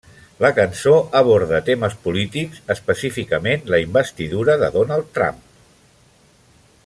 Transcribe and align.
La 0.43 0.49
cançó 0.59 0.93
aborda 1.19 1.59
temes 1.67 1.97
polítics, 2.07 2.63
específicament 2.75 3.69
la 3.75 3.81
investidura 3.85 4.57
de 4.65 4.71
Donald 4.79 5.15
Trump. 5.19 5.43